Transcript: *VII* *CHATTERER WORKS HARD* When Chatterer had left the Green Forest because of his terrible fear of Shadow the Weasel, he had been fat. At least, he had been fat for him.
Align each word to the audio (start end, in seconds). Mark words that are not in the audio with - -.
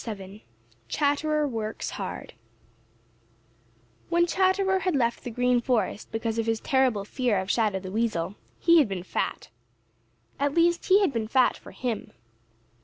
*VII* 0.03 0.43
*CHATTERER 0.87 1.47
WORKS 1.47 1.91
HARD* 1.91 2.33
When 4.09 4.25
Chatterer 4.25 4.79
had 4.79 4.95
left 4.95 5.23
the 5.23 5.29
Green 5.29 5.61
Forest 5.61 6.11
because 6.11 6.39
of 6.39 6.47
his 6.47 6.59
terrible 6.59 7.05
fear 7.05 7.37
of 7.37 7.51
Shadow 7.51 7.79
the 7.79 7.91
Weasel, 7.91 8.33
he 8.59 8.79
had 8.79 8.87
been 8.87 9.03
fat. 9.03 9.49
At 10.39 10.55
least, 10.55 10.85
he 10.87 11.01
had 11.01 11.13
been 11.13 11.27
fat 11.27 11.55
for 11.55 11.69
him. 11.69 12.13